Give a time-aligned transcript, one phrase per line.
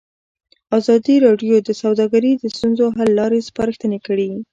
[0.77, 4.29] ازادي راډیو د سوداګري د ستونزو حل لارې سپارښتنې کړي.